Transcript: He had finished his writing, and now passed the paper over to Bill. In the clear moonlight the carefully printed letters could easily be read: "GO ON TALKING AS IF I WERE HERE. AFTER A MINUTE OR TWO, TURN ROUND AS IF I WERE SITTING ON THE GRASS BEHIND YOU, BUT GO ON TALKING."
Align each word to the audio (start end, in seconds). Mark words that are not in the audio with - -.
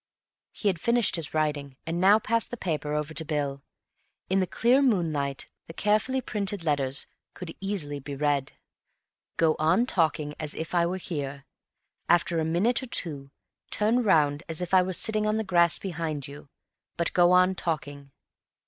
He 0.51 0.67
had 0.67 0.81
finished 0.81 1.15
his 1.15 1.35
writing, 1.35 1.77
and 1.85 2.01
now 2.01 2.17
passed 2.17 2.49
the 2.49 2.57
paper 2.57 2.95
over 2.95 3.13
to 3.13 3.23
Bill. 3.23 3.61
In 4.31 4.39
the 4.39 4.47
clear 4.47 4.81
moonlight 4.81 5.45
the 5.67 5.75
carefully 5.75 6.21
printed 6.21 6.63
letters 6.63 7.05
could 7.35 7.53
easily 7.61 7.99
be 7.99 8.15
read: 8.15 8.53
"GO 9.37 9.55
ON 9.59 9.85
TALKING 9.85 10.33
AS 10.39 10.55
IF 10.55 10.73
I 10.73 10.87
WERE 10.87 10.97
HERE. 10.97 11.45
AFTER 12.09 12.39
A 12.39 12.43
MINUTE 12.45 12.81
OR 12.81 12.87
TWO, 12.87 13.29
TURN 13.69 14.01
ROUND 14.01 14.41
AS 14.49 14.59
IF 14.59 14.73
I 14.73 14.81
WERE 14.81 14.93
SITTING 14.93 15.27
ON 15.27 15.37
THE 15.37 15.43
GRASS 15.43 15.77
BEHIND 15.77 16.27
YOU, 16.27 16.49
BUT 16.97 17.13
GO 17.13 17.31
ON 17.33 17.53
TALKING." 17.53 18.09